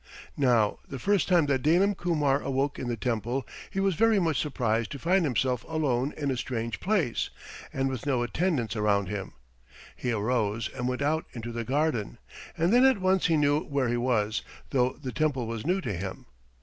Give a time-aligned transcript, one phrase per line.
[0.35, 4.37] Now the first time that Dalim Kumar awoke in the temple he was very much
[4.39, 7.29] surprised to find himself alone in a strange place,
[7.71, 9.33] and with no attendants around him.
[9.95, 12.17] He arose and went out into the garden,
[12.57, 14.41] and then at once he knew where he was,
[14.71, 16.25] though the temple was new to him.